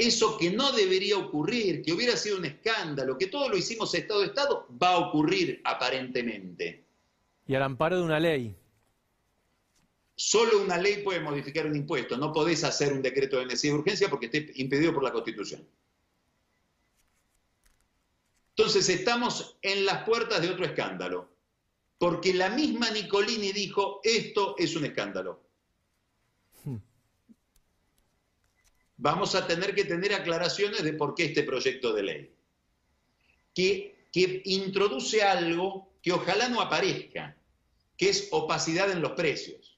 [0.03, 4.21] Eso que no debería ocurrir, que hubiera sido un escándalo, que todo lo hicimos Estado
[4.21, 6.85] de Estado, va a ocurrir aparentemente.
[7.47, 8.53] Y al amparo de una ley.
[10.17, 13.79] Solo una ley puede modificar un impuesto, no podés hacer un decreto de necesidad de
[13.79, 15.65] urgencia porque esté impedido por la Constitución.
[18.57, 21.29] Entonces estamos en las puertas de otro escándalo,
[21.99, 25.52] porque la misma Nicolini dijo, esto es un escándalo.
[29.03, 32.31] Vamos a tener que tener aclaraciones de por qué este proyecto de ley,
[33.53, 33.93] que,
[34.45, 37.37] introduce algo que ojalá no aparezca,
[37.97, 39.73] que es opacidad en los precios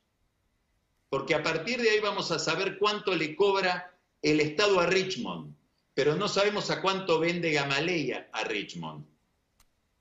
[1.15, 5.55] porque a partir de ahí vamos a saber cuánto le cobra el Estado a Richmond,
[5.95, 9.07] pero no sabemos a cuánto vende Gamaleya a Richmond.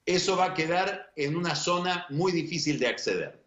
[0.08, 3.43] Eso va a quedar en una zona muy difícil de acceder.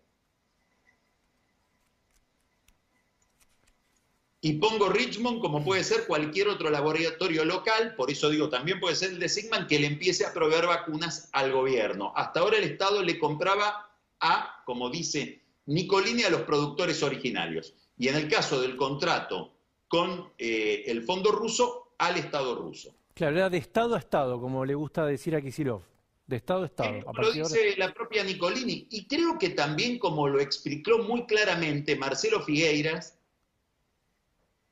[4.47, 8.95] Y pongo Richmond como puede ser cualquier otro laboratorio local, por eso digo, también puede
[8.95, 12.13] ser el de Sigman, que le empiece a proveer vacunas al gobierno.
[12.15, 17.75] Hasta ahora el Estado le compraba a, como dice Nicolini a los productores originarios.
[17.99, 19.53] Y en el caso del contrato
[19.89, 22.95] con eh, el fondo ruso, al Estado ruso.
[23.15, 25.83] Claro, era de Estado a Estado, como le gusta decir a Kisilov.
[26.25, 27.01] De Estado a Estado.
[27.15, 28.87] lo dice la propia Nicolini.
[28.91, 33.17] Y creo que también, como lo explicó muy claramente Marcelo Figueiras,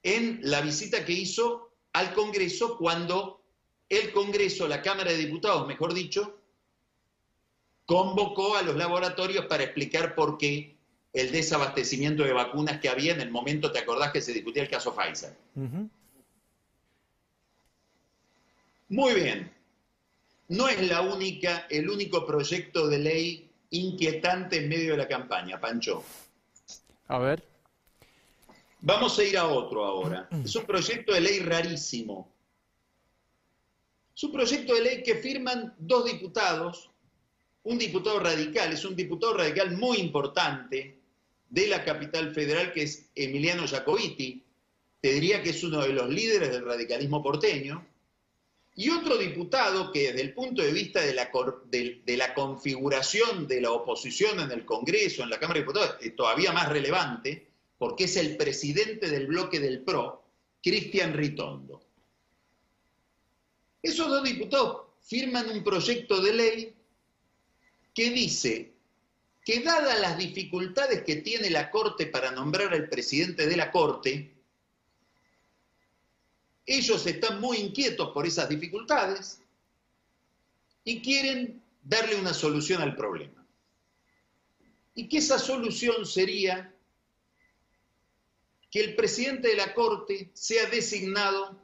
[0.05, 3.43] en la visita que hizo al Congreso cuando
[3.89, 6.39] el Congreso, la Cámara de Diputados, mejor dicho,
[7.87, 10.77] convocó a los laboratorios para explicar por qué
[11.13, 14.69] el desabastecimiento de vacunas que había en el momento, ¿te acordás que se discutía el
[14.69, 15.35] caso Pfizer?
[18.89, 19.53] Muy bien.
[20.49, 25.61] No es la única, el único proyecto de ley inquietante en medio de la campaña,
[25.61, 26.05] Pancho.
[27.09, 27.54] A ver.
[28.87, 30.29] Vamos a ir a otro ahora.
[30.45, 32.31] Es un proyecto de ley rarísimo.
[34.15, 36.91] Es un proyecto de ley que firman dos diputados,
[37.63, 40.99] un diputado radical, es un diputado radical muy importante,
[41.49, 44.45] de la capital federal, que es Emiliano Jacobiti,
[45.01, 47.87] te diría que es uno de los líderes del radicalismo porteño,
[48.77, 51.31] y otro diputado que desde el punto de vista de la,
[51.71, 56.15] de, la configuración de la oposición en el Congreso, en la Cámara de Diputados, es
[56.15, 60.25] todavía más relevante, porque es el presidente del bloque del PRO,
[60.63, 61.83] Cristian Ritondo.
[63.83, 66.75] Esos dos diputados firman un proyecto de ley
[67.93, 68.73] que dice
[69.45, 74.33] que dadas las dificultades que tiene la Corte para nombrar al presidente de la Corte,
[76.65, 79.41] ellos están muy inquietos por esas dificultades
[80.83, 83.47] y quieren darle una solución al problema.
[84.95, 86.74] Y que esa solución sería
[88.75, 91.57] que el presidente de la Corte sea designado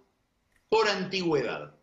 [0.68, 1.75] por antigüedad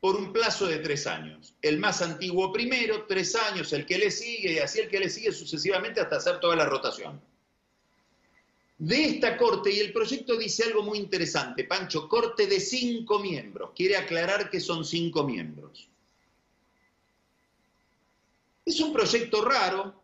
[0.00, 1.54] por un plazo de tres años.
[1.62, 5.10] El más antiguo primero, tres años, el que le sigue, y así el que le
[5.10, 7.20] sigue sucesivamente hasta hacer toda la rotación.
[8.78, 13.70] De esta corte, y el proyecto dice algo muy interesante, Pancho, corte de cinco miembros,
[13.76, 15.88] quiere aclarar que son cinco miembros.
[18.64, 20.02] Es un proyecto raro,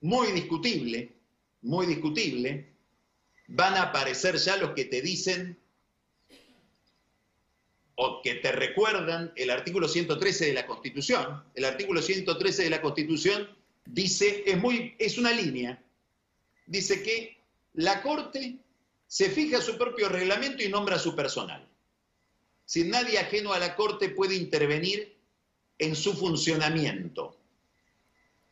[0.00, 1.12] muy discutible,
[1.60, 2.69] muy discutible.
[3.52, 5.58] Van a aparecer ya los que te dicen
[7.96, 11.42] o que te recuerdan el artículo 113 de la Constitución.
[11.54, 13.48] El artículo 113 de la Constitución
[13.84, 15.82] dice, es, muy, es una línea,
[16.66, 17.38] dice que
[17.74, 18.58] la Corte
[19.06, 21.68] se fija su propio reglamento y nombra a su personal.
[22.64, 25.16] Sin nadie ajeno a la Corte puede intervenir
[25.78, 27.39] en su funcionamiento.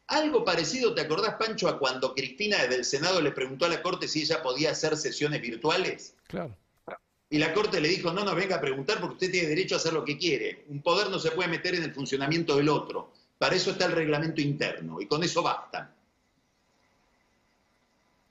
[0.08, 4.08] Algo parecido, ¿te acordás, Pancho, a cuando Cristina del Senado le preguntó a la Corte
[4.08, 6.14] si ella podía hacer sesiones virtuales?
[6.26, 6.56] Claro.
[7.28, 9.78] Y la Corte le dijo, no nos venga a preguntar porque usted tiene derecho a
[9.78, 10.64] hacer lo que quiere.
[10.68, 13.12] Un poder no se puede meter en el funcionamiento del otro.
[13.36, 15.94] Para eso está el reglamento interno y con eso basta.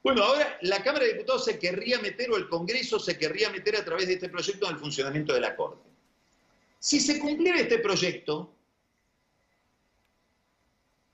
[0.01, 3.75] Bueno, ahora la Cámara de Diputados se querría meter o el Congreso se querría meter
[3.75, 5.87] a través de este proyecto en el funcionamiento de la Corte.
[6.79, 8.49] Si se cumpliera este proyecto,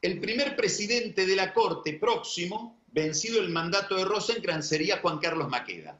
[0.04, 5.48] el primer presidente de la Corte próximo, vencido el mandato de Rosenkrantz, sería Juan Carlos
[5.48, 5.98] Maqueda.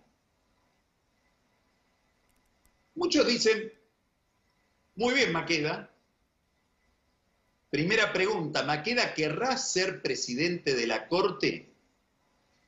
[2.96, 3.72] Muchos dicen,
[4.96, 5.89] muy bien Maqueda.
[7.70, 11.74] Primera pregunta, ¿Maqueda querrá ser presidente de la Corte?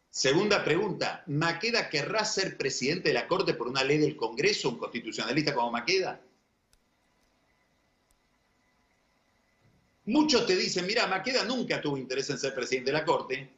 [0.10, 4.78] Segunda pregunta, ¿Maqueda querrá ser presidente de la Corte por una ley del Congreso, un
[4.78, 6.22] constitucionalista como Maqueda?
[10.06, 13.50] Muchos te dicen, mira, Maqueda nunca tuvo interés en ser presidente de la Corte,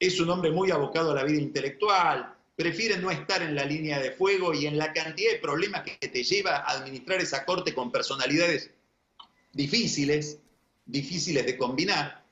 [0.00, 4.00] es un hombre muy abocado a la vida intelectual, prefiere no estar en la línea
[4.00, 7.74] de fuego y en la cantidad de problemas que te lleva a administrar esa Corte
[7.74, 8.70] con personalidades
[9.52, 10.38] difíciles,
[10.84, 12.24] difíciles de combinar,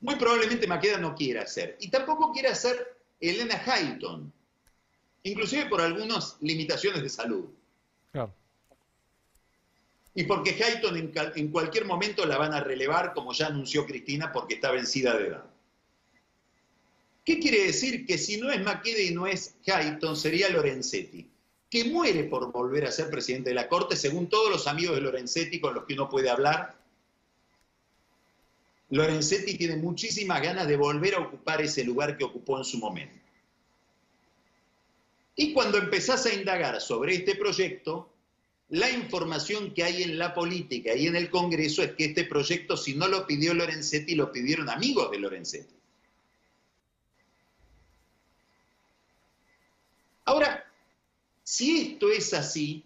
[0.00, 1.76] muy probablemente Maqueda no quiera hacer.
[1.80, 4.32] Y tampoco quiere hacer Elena Hayton,
[5.22, 7.46] inclusive por algunas limitaciones de salud.
[10.14, 14.54] Y porque Hayton en, cualquier momento la van a relevar, como ya anunció Cristina, porque
[14.54, 15.44] está vencida de edad.
[17.24, 18.04] ¿Qué quiere decir?
[18.04, 21.26] Que si no es Maqueda y no es Hayton, sería Lorenzetti,
[21.70, 25.02] que muere por volver a ser presidente de la Corte, según todos los amigos de
[25.02, 26.76] Lorenzetti con los que uno puede hablar.
[28.90, 33.22] Lorenzetti tiene muchísimas ganas de volver a ocupar ese lugar que ocupó en su momento.
[35.34, 38.11] Y cuando empezás a indagar sobre este proyecto,
[38.72, 42.74] la información que hay en la política y en el Congreso es que este proyecto,
[42.74, 45.74] si no lo pidió Lorenzetti, lo pidieron amigos de Lorenzetti.
[50.24, 50.64] Ahora,
[51.42, 52.82] si esto es así,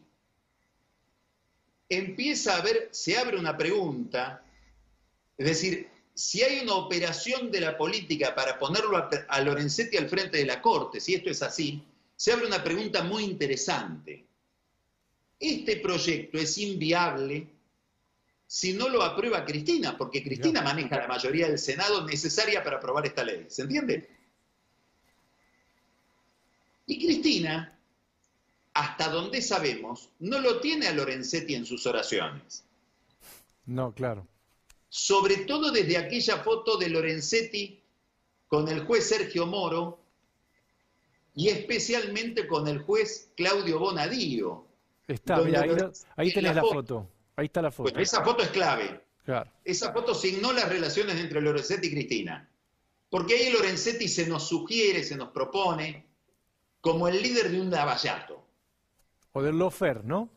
[1.88, 4.42] empieza a ver, se abre una pregunta,
[5.38, 10.08] es decir, si hay una operación de la política para ponerlo a, a Lorenzetti al
[10.08, 11.80] frente de la Corte, si esto es así,
[12.16, 14.26] se abre una pregunta muy interesante.
[15.38, 17.48] Este proyecto es inviable
[18.46, 23.04] si no lo aprueba Cristina, porque Cristina maneja la mayoría del Senado necesaria para aprobar
[23.04, 23.46] esta ley.
[23.48, 24.08] ¿Se entiende?
[26.86, 27.76] Y Cristina,
[28.72, 32.64] hasta donde sabemos, no lo tiene a Lorenzetti en sus oraciones.
[33.66, 34.28] No, claro.
[34.88, 37.82] Sobre todo desde aquella foto de Lorenzetti
[38.46, 39.98] con el juez Sergio Moro
[41.34, 44.64] y especialmente con el juez Claudio Bonadío,
[45.06, 45.36] Está,
[46.16, 47.08] ahí, tenés la, foto.
[47.36, 47.96] Ahí está la foto.
[47.98, 49.06] esa foto es clave.
[49.64, 52.48] Esa foto signó las relaciones entre Lorenzetti y Cristina.
[53.08, 56.06] Porque ahí Lorenzetti se nos sugiere, se nos propone
[56.80, 58.46] como el líder de un lavallato.
[59.32, 60.30] O del lofer, ¿no?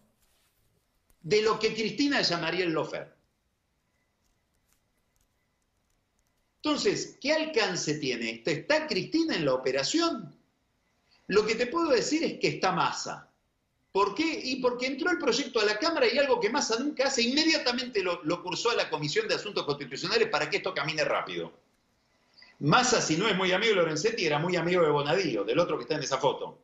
[1.21, 3.15] De lo que Cristina llamaría el lofer.
[6.57, 8.51] Entonces, ¿qué alcance tiene esto?
[8.51, 10.35] ¿Está Cristina en la operación?
[11.27, 13.28] Lo que te puedo decir es que está masa.
[13.99, 14.39] ¿Por qué?
[14.45, 18.01] Y porque entró el proyecto a la Cámara y algo que Massa nunca hace, inmediatamente
[18.01, 21.51] lo, cursó a la Comisión de Asuntos Constitucionales para que esto camine rápido.
[22.59, 25.75] Massa, si no es muy amigo de Lorenzetti, era muy amigo de Bonadío, del otro
[25.75, 26.57] que está en esa foto.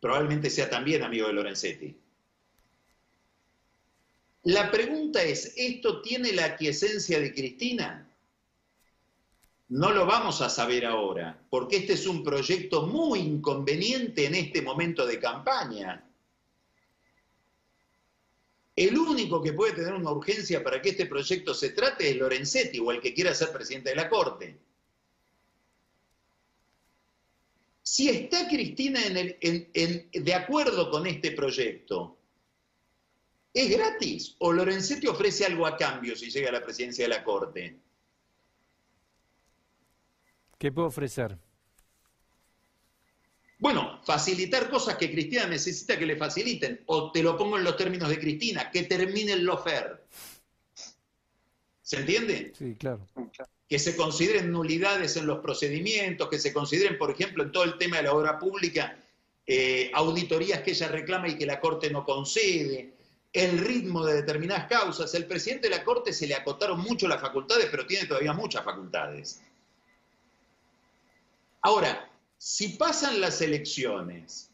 [0.00, 1.96] Probablemente sea también amigo de Lorenzetti.
[4.42, 8.10] La pregunta es, ¿esto tiene la aquiescencia de Cristina?
[9.68, 14.62] No lo vamos a saber ahora, porque este es un proyecto muy inconveniente en este
[14.62, 16.08] momento de campaña.
[18.74, 22.78] El único que puede tener una urgencia para que este proyecto se trate es Lorenzetti
[22.78, 24.56] o el que quiera ser presidente de la Corte.
[27.82, 32.16] Si está Cristina de acuerdo con este proyecto,
[33.52, 37.24] ¿es gratis o Lorenzetti ofrece algo a cambio si llega a la presidencia de la
[37.24, 37.87] Corte?
[40.58, 41.38] ¿Qué puede ofrecer?
[43.60, 46.82] Bueno, facilitar cosas que Cristina necesita que le faciliten.
[46.86, 50.04] O te lo pongo en los términos de Cristina, que termine el lofer.
[51.82, 52.52] ¿Se entiende?
[52.56, 53.06] Sí, claro.
[53.68, 57.78] Que se consideren nulidades en los procedimientos, que se consideren, por ejemplo, en todo el
[57.78, 58.96] tema de la obra pública,
[59.46, 62.92] eh, auditorías que ella reclama y que la Corte no concede,
[63.32, 65.14] el ritmo de determinadas causas.
[65.14, 68.64] El presidente de la Corte se le acotaron mucho las facultades, pero tiene todavía muchas
[68.64, 69.40] facultades.
[71.62, 74.50] Ahora, si pasan las elecciones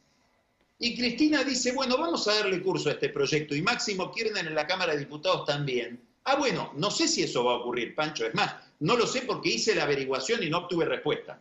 [0.78, 4.54] y Cristina dice, bueno, vamos a darle curso a este proyecto y Máximo Kirchner en
[4.54, 6.00] la Cámara de Diputados también.
[6.24, 8.26] Ah, bueno, no sé si eso va a ocurrir, Pancho.
[8.26, 11.40] Es más, no lo sé porque hice la averiguación y no obtuve respuesta.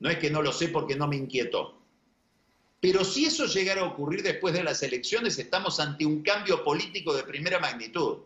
[0.00, 1.80] No es que no lo sé porque no me inquietó.
[2.80, 7.14] Pero si eso llegara a ocurrir después de las elecciones, estamos ante un cambio político
[7.14, 8.18] de primera magnitud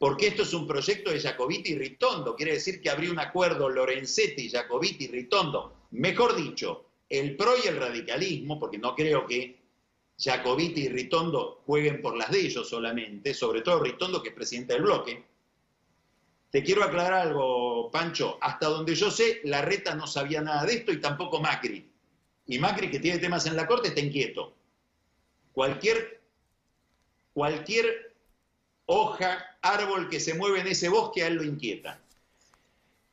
[0.00, 3.68] porque esto es un proyecto de Jacobiti y Ritondo, quiere decir que habría un acuerdo
[3.68, 9.60] Lorenzetti, Jacobiti y Ritondo, mejor dicho, el PRO y el radicalismo, porque no creo que
[10.18, 14.72] Jacobiti y Ritondo jueguen por las de ellos solamente, sobre todo Ritondo, que es presidente
[14.72, 15.22] del bloque.
[16.50, 18.38] Te quiero aclarar algo, Pancho.
[18.40, 21.86] Hasta donde yo sé, la reta no sabía nada de esto y tampoco Macri.
[22.46, 24.54] Y Macri, que tiene temas en la corte, está inquieto.
[25.52, 26.22] Cualquier,
[27.34, 28.09] cualquier
[28.92, 32.00] hoja, árbol que se mueve en ese bosque, a él lo inquieta.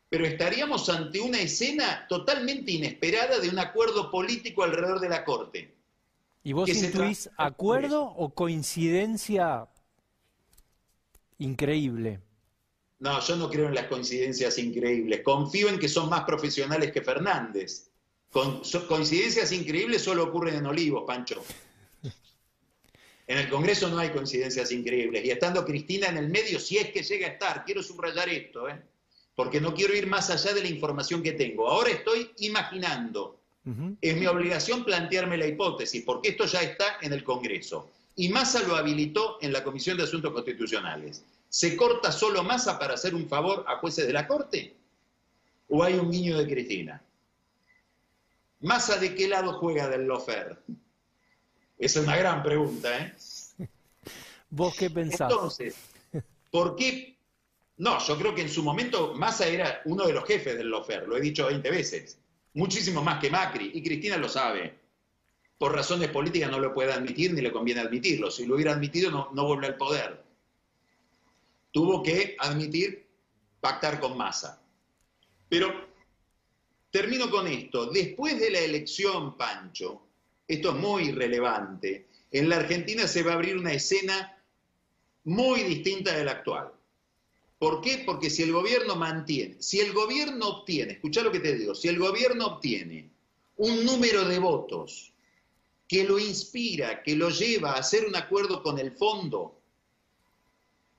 [0.10, 5.76] Pero estaríamos ante una escena totalmente inesperada de un acuerdo político alrededor de la corte.
[6.44, 9.68] ¿Y vos intuís acuerdo o coincidencia
[11.38, 12.22] increíble?
[13.00, 15.22] No, yo no creo en las coincidencias increíbles.
[15.22, 17.92] Confío en que son más profesionales que Fernández.
[18.32, 21.44] Con, coincidencias increíbles solo ocurren en Olivos, Pancho.
[23.28, 25.26] En el Congreso no hay coincidencias increíbles.
[25.26, 28.70] Y estando Cristina en el medio, si es que llega a estar, quiero subrayar esto,
[28.70, 28.82] ¿eh?
[29.36, 31.70] porque no quiero ir más allá de la información que tengo.
[31.70, 33.40] Ahora estoy imaginando.
[34.00, 37.90] Es mi obligación plantearme la hipótesis, porque esto ya está en el Congreso.
[38.16, 41.26] Y Massa lo habilitó en la Comisión de Asuntos Constitucionales.
[41.50, 44.74] ¿Se corta solo Massa para hacer un favor a jueces de la Corte?
[45.68, 47.04] ¿O hay un guiño de Cristina?
[48.62, 50.58] ¿Massa de qué lado juega del lofer?
[51.78, 53.14] Esa es una gran pregunta, ¿eh?
[54.50, 55.32] ¿Vos qué pensás?
[55.32, 55.76] Entonces,
[56.52, 57.18] ¿por qué?
[57.78, 61.08] No, yo creo que en su momento Massa era uno de los jefes del lofer,
[61.08, 62.18] lo he dicho 20 veces,
[62.54, 64.80] muchísimo más que Macri, y Cristina lo sabe.
[65.60, 68.30] Por razones políticas no lo puede admitir ni le conviene admitirlo.
[68.30, 70.24] Si lo hubiera admitido no, no vuelve al poder.
[71.72, 73.08] Tuvo que admitir
[73.60, 74.62] pactar con Massa.
[75.50, 75.88] Pero
[76.92, 77.88] termino con esto.
[77.88, 80.07] Después de la elección, Pancho,
[80.48, 84.42] esto es muy relevante, en la Argentina se va a abrir una escena
[85.24, 86.72] muy distinta de la actual.
[87.60, 88.04] ¿Por qué?
[88.06, 91.88] Porque si el gobierno mantiene, si el gobierno obtiene, escucha lo que te digo, si
[91.88, 93.10] el gobierno obtiene
[93.58, 95.12] un número de votos
[95.88, 99.60] que lo inspira, que lo lleva a hacer un acuerdo con el fondo,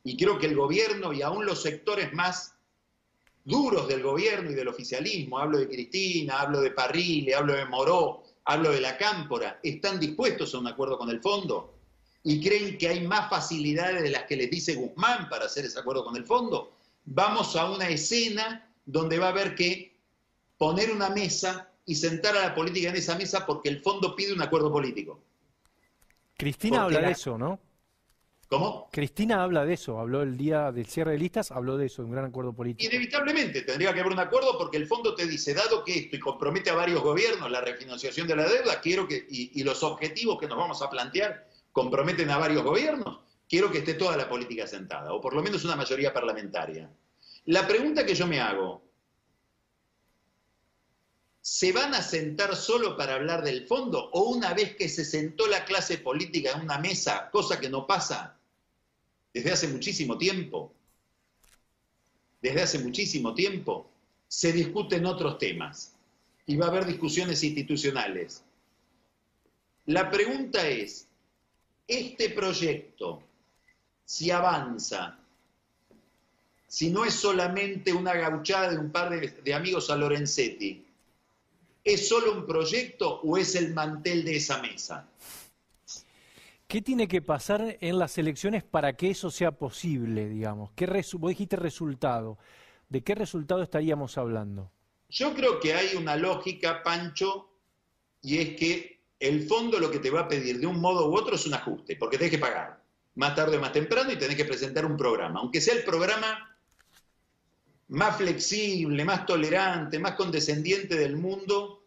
[0.02, 2.54] y creo que el gobierno y aún los sectores más
[3.44, 8.24] duros del gobierno y del oficialismo, hablo de Cristina, hablo de Parrile, hablo de Moró,
[8.48, 11.74] hablo de la Cámpora, están dispuestos a un acuerdo con el fondo
[12.24, 15.78] y creen que hay más facilidades de las que les dice Guzmán para hacer ese
[15.78, 16.72] acuerdo con el fondo,
[17.04, 19.94] vamos a una escena donde va a haber que
[20.56, 24.32] poner una mesa y sentar a la política en esa mesa porque el fondo pide
[24.32, 25.20] un acuerdo político.
[26.38, 27.60] Cristina habla de eso, ¿no?
[28.48, 28.88] ¿Cómo?
[28.90, 32.06] Cristina habla de eso, habló el día del cierre de listas, habló de eso, de
[32.06, 32.88] un gran acuerdo político.
[32.90, 36.18] Inevitablemente tendría que haber un acuerdo porque el fondo te dice, dado que esto y
[36.18, 40.48] compromete a varios gobiernos la refinanciación de la deuda, quiero que, y, los objetivos que
[40.48, 45.12] nos vamos a plantear comprometen a varios gobiernos, quiero que esté toda la política sentada,
[45.12, 46.90] o por lo menos una mayoría parlamentaria.
[47.44, 48.82] La pregunta que yo me hago,
[51.42, 55.46] ¿se van a sentar solo para hablar del fondo o una vez que se sentó
[55.46, 58.37] la clase política en una mesa, cosa que no pasa,
[59.38, 60.72] desde hace muchísimo tiempo,
[62.42, 63.88] desde hace muchísimo tiempo,
[64.26, 65.92] se discuten otros temas
[66.44, 68.42] y va a haber discusiones institucionales.
[69.86, 71.06] La pregunta es,
[71.86, 73.22] ¿este proyecto,
[74.04, 75.16] si avanza,
[76.66, 80.84] si no es solamente una gauchada de un par de, de amigos a Lorenzetti,
[81.84, 85.08] ¿es solo un proyecto o es el mantel de esa mesa?
[86.68, 90.70] ¿Qué tiene que pasar en las elecciones para que eso sea posible, digamos?
[90.76, 92.36] ¿Qué vos dijiste resultado.
[92.90, 94.70] ¿De qué resultado estaríamos hablando?
[95.08, 97.48] Yo creo que hay una lógica, Pancho,
[98.20, 101.16] y es que el fondo lo que te va a pedir de un modo u
[101.16, 104.36] otro es un ajuste, porque tenés que pagar más tarde o más temprano y tenés
[104.36, 105.40] que presentar un programa.
[105.40, 106.54] Aunque sea el programa
[107.88, 111.77] más flexible, más tolerante, más condescendiente del mundo,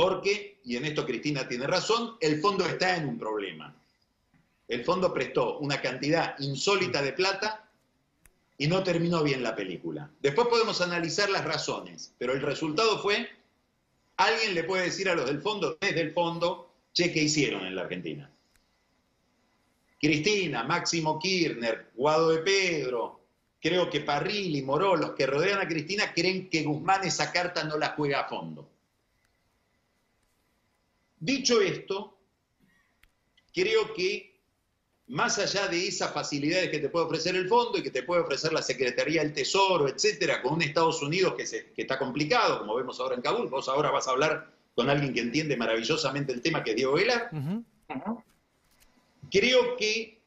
[0.00, 3.76] porque, y en esto Cristina tiene razón, el fondo está en un problema.
[4.66, 7.68] El fondo prestó una cantidad insólita de plata
[8.56, 10.10] y no terminó bien la película.
[10.22, 13.28] Después podemos analizar las razones, pero el resultado fue,
[14.16, 17.76] alguien le puede decir a los del fondo, desde el fondo, che, ¿qué hicieron en
[17.76, 18.30] la Argentina?
[20.00, 23.20] Cristina, Máximo Kirchner, Guado de Pedro,
[23.60, 27.64] creo que Parril y Moró, los que rodean a Cristina, creen que Guzmán esa carta
[27.64, 28.79] no la juega a fondo.
[31.20, 32.18] Dicho esto,
[33.52, 34.30] creo que
[35.08, 38.22] más allá de esas facilidades que te puede ofrecer el fondo y que te puede
[38.22, 42.98] ofrecer la Secretaría del Tesoro, etcétera, con un Estados Unidos que, está complicado, como vemos
[43.00, 46.62] ahora en Kabul, vos ahora vas a hablar con alguien que entiende maravillosamente el tema,
[46.62, 47.28] que es Diego Velar.
[49.30, 50.20] Creo que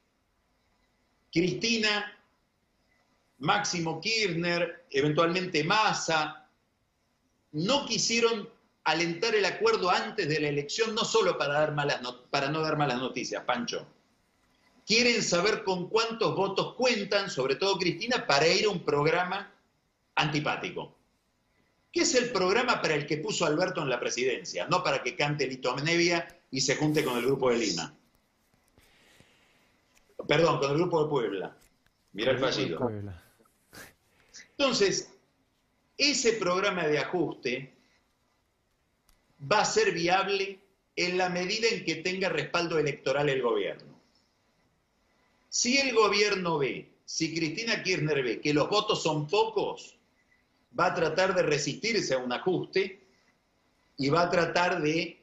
[1.32, 2.16] Cristina,
[3.40, 6.48] Máximo Kirchner, eventualmente Massa,
[7.54, 8.50] no quisieron
[8.84, 12.78] alentar el acuerdo antes de la elección, no solo para, dar malas para no dar
[12.78, 13.88] malas noticias, Pancho.
[14.86, 19.52] Quieren saber con cuántos votos cuentan, sobre todo Cristina, para ir a un programa
[20.16, 20.96] antipático.
[21.92, 24.68] ¿Qué es el programa para el que puso Alberto en la presidencia?
[24.68, 27.96] No para que cante Lito Nevia y se junte con el grupo de Lima.
[30.28, 31.56] Perdón, con el grupo de Puebla.
[32.14, 32.92] Mira el fallido.
[34.58, 35.14] Entonces,
[35.98, 37.73] ese programa de ajuste
[39.52, 40.60] va a ser viable
[40.96, 43.94] en la medida en que tenga respaldo electoral el gobierno.
[45.50, 49.96] Si el gobierno ve, si Cristina Kirchner ve que los votos son pocos,
[50.78, 53.02] va a tratar de resistirse a un ajuste
[53.98, 55.22] y va a tratar de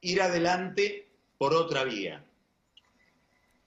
[0.00, 2.24] ir adelante por otra vía.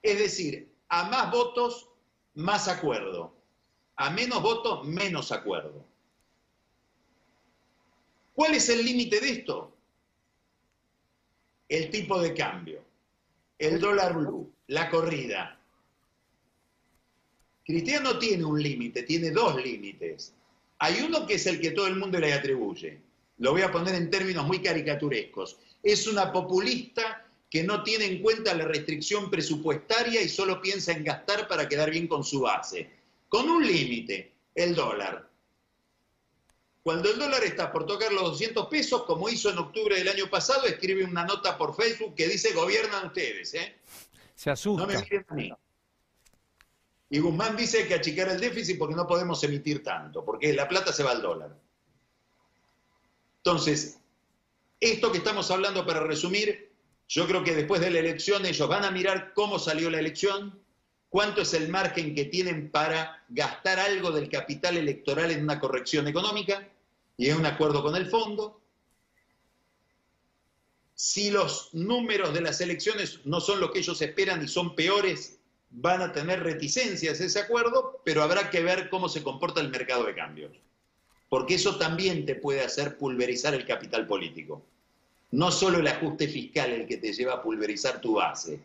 [0.02, 1.90] Es decir, a más votos,
[2.36, 3.34] más acuerdo.
[3.96, 5.86] A menos votos, menos acuerdo.
[8.34, 9.71] ¿Cuál es el límite de esto?
[11.72, 12.84] El tipo de cambio,
[13.58, 15.58] el dólar blue, la corrida.
[17.64, 20.34] Cristiano tiene un límite, tiene dos límites.
[20.80, 23.00] Hay uno que es el que todo el mundo le atribuye.
[23.38, 25.60] Lo voy a poner en términos muy caricaturescos.
[25.82, 31.06] Es una populista que no tiene en cuenta la restricción presupuestaria y solo piensa en
[31.06, 32.90] gastar para quedar bien con su base.
[33.30, 35.31] Con un límite, el dólar.
[36.84, 40.30] Cuando el dólar está por tocar los 200 pesos, como hizo en octubre del año
[40.30, 43.54] pasado, escribe una nota por Facebook que dice gobiernan ustedes.
[43.54, 43.76] ¿eh?
[44.34, 44.82] Se asusta.
[44.82, 45.54] No me miren a mí.
[47.12, 50.94] Y Guzmán dice que achicar el déficit porque no podemos emitir tanto, porque la plata
[50.94, 51.56] se va al dólar.
[53.38, 54.00] Entonces,
[54.80, 56.72] esto que estamos hablando para resumir,
[57.10, 60.61] yo creo que después de la elección ellos van a mirar cómo salió la elección,
[61.12, 66.08] cuánto es el margen que tienen para gastar algo del capital electoral en una corrección
[66.08, 66.66] económica
[67.18, 68.62] y en un acuerdo con el fondo.
[70.96, 75.38] Si los números de las elecciones no son lo que ellos esperan y son peores,
[75.70, 79.70] van a tener reticencias a ese acuerdo, pero habrá que ver cómo se comporta el
[79.70, 80.54] mercado de cambios.
[81.28, 84.62] Porque eso también te puede hacer pulverizar el capital político.
[85.32, 88.60] No solo el ajuste fiscal el que te lleva a pulverizar tu base,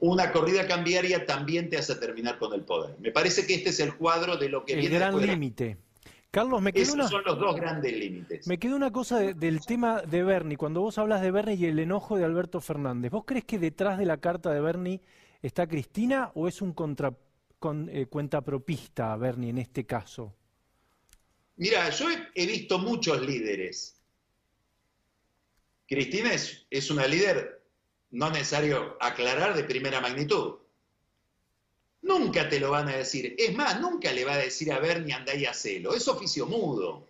[0.00, 2.96] una corrida cambiaria también te hace terminar con el poder.
[2.98, 4.96] Me parece que este es el cuadro de lo que el viene.
[4.96, 5.76] Gran límite.
[6.30, 8.46] Carlos, me quedó Esos son los dos grandes límites.
[8.46, 10.56] Me quedó una cosa del tema de Bernie.
[10.56, 13.98] Cuando vos hablas de Bernie y el enojo de Alberto Fernández, ¿vos crees que detrás
[13.98, 15.00] de la carta de Bernie
[15.42, 17.12] está Cristina o es un contra,
[17.58, 20.34] con, eh, cuentapropista Bernie en este caso?
[21.56, 24.00] Mira, yo he, visto muchos líderes.
[25.88, 27.59] Cristina es, es una líder
[28.12, 30.56] no necesario aclarar de primera magnitud.
[32.02, 33.34] Nunca te lo van a decir.
[33.38, 35.94] Es más, nunca le va a decir a Bernie anda y hacelo.
[35.94, 37.06] Es oficio mudo.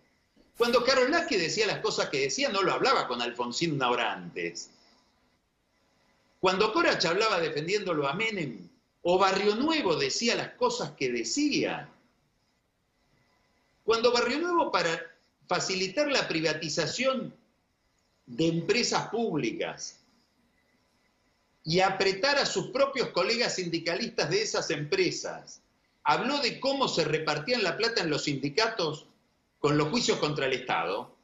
[0.57, 4.13] Cuando Carol Lasky decía las cosas que decía, no lo hablaba con Alfonsín una hora
[4.13, 4.69] antes.
[6.39, 8.67] Cuando Corach hablaba defendiéndolo a Menem,
[9.03, 11.89] o Barrio Nuevo decía las cosas que decía.
[13.83, 15.01] Cuando Barrio Nuevo, para
[15.47, 17.33] facilitar la privatización
[18.25, 20.00] de empresas públicas,
[21.63, 25.61] y apretar a sus propios colegas sindicalistas de esas empresas.
[26.03, 29.07] Habló de cómo se repartían la plata en los sindicatos
[29.59, 31.15] con los juicios contra el Estado.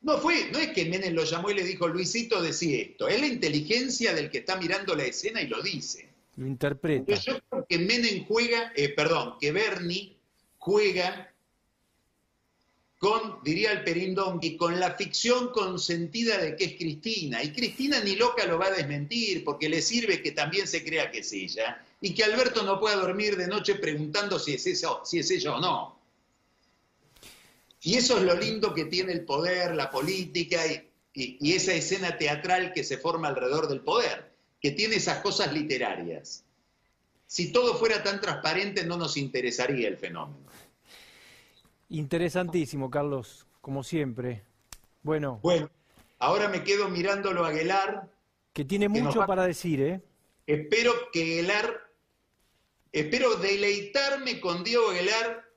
[0.00, 3.08] No fue, no es que Menem lo llamó y le dijo, Luisito, decía esto.
[3.08, 6.08] Es la inteligencia del que está mirando la escena y lo dice.
[6.36, 7.14] Lo interpreta.
[7.14, 10.16] yo creo que Menem juega, eh, perdón, que Bernie
[10.58, 11.27] juega
[12.98, 17.42] con, diría el Perindonqui, con la ficción consentida de que es Cristina.
[17.42, 21.10] Y Cristina ni loca lo va a desmentir, porque le sirve que también se crea
[21.10, 21.84] que es ella.
[22.00, 24.64] Y que Alberto no pueda dormir de noche preguntando si es,
[25.04, 25.98] si es ella o no.
[27.82, 30.60] Y eso es lo lindo que tiene el poder, la política
[31.14, 36.44] y esa escena teatral que se forma alrededor del poder, que tiene esas cosas literarias.
[37.26, 40.48] Si todo fuera tan transparente no nos interesaría el fenómeno.
[41.88, 44.44] Interesantísimo, Carlos, como siempre.
[45.02, 45.40] Bueno.
[45.42, 45.70] Bueno,
[46.18, 48.10] ahora me quedo mirándolo a Aguilar.
[48.52, 50.02] Que tiene mucho para decir, ¿eh?
[50.46, 51.90] Espero que Aguilar,
[52.92, 55.48] espero deleitarme con Diego Aguilar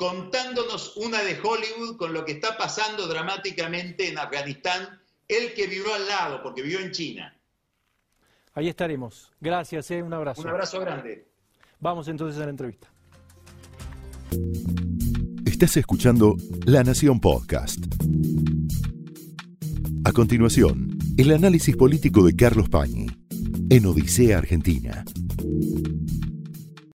[0.00, 4.98] contándonos una de Hollywood con lo que está pasando dramáticamente en Afganistán,
[5.28, 7.38] él que vivió al lado, porque vivió en China.
[8.54, 9.30] Ahí estaremos.
[9.40, 10.02] Gracias, ¿eh?
[10.02, 10.40] un abrazo.
[10.40, 11.26] Un abrazo grande.
[11.80, 12.88] Vamos entonces a la entrevista.
[15.60, 17.84] Estás escuchando La Nación Podcast.
[20.04, 23.08] A continuación, el análisis político de Carlos Pañi
[23.68, 25.04] en Odisea Argentina.